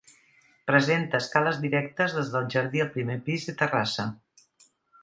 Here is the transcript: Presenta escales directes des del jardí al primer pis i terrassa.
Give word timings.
Presenta 0.69 1.19
escales 1.25 1.61
directes 1.67 2.17
des 2.17 2.35
del 2.37 2.51
jardí 2.57 2.85
al 2.87 2.91
primer 2.99 3.21
pis 3.31 3.49
i 3.55 3.57
terrassa. 3.63 4.13